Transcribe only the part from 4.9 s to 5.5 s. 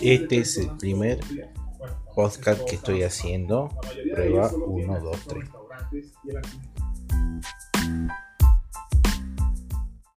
2, 3.